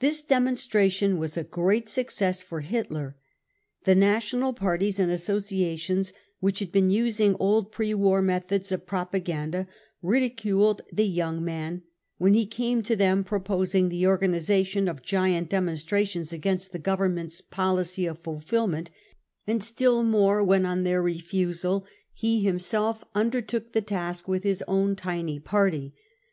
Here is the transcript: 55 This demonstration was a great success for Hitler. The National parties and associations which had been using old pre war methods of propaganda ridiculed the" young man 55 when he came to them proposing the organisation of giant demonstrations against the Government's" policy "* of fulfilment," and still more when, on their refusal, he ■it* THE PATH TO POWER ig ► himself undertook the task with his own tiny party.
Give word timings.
55 - -
This 0.00 0.22
demonstration 0.24 1.18
was 1.18 1.36
a 1.36 1.44
great 1.44 1.88
success 1.88 2.42
for 2.42 2.62
Hitler. 2.62 3.14
The 3.84 3.94
National 3.94 4.52
parties 4.52 4.98
and 4.98 5.08
associations 5.08 6.12
which 6.40 6.58
had 6.58 6.72
been 6.72 6.90
using 6.90 7.36
old 7.38 7.70
pre 7.70 7.94
war 7.94 8.20
methods 8.20 8.72
of 8.72 8.86
propaganda 8.88 9.68
ridiculed 10.02 10.82
the" 10.92 11.06
young 11.20 11.44
man 11.44 11.76
55 11.82 11.90
when 12.18 12.34
he 12.34 12.44
came 12.44 12.82
to 12.82 12.96
them 12.96 13.22
proposing 13.22 13.88
the 13.88 14.04
organisation 14.04 14.88
of 14.88 15.02
giant 15.02 15.48
demonstrations 15.48 16.32
against 16.32 16.72
the 16.72 16.80
Government's" 16.80 17.40
policy 17.58 18.04
"* 18.08 18.08
of 18.08 18.18
fulfilment," 18.18 18.90
and 19.46 19.62
still 19.62 20.02
more 20.02 20.42
when, 20.42 20.66
on 20.66 20.82
their 20.82 21.00
refusal, 21.00 21.86
he 22.12 22.40
■it* 22.40 22.42
THE 22.42 22.42
PATH 22.42 22.42
TO 22.42 22.42
POWER 22.42 22.42
ig 22.42 22.42
► 22.42 22.44
himself 22.52 23.04
undertook 23.14 23.72
the 23.72 23.80
task 23.80 24.26
with 24.26 24.42
his 24.42 24.64
own 24.66 24.96
tiny 24.96 25.38
party. 25.38 25.94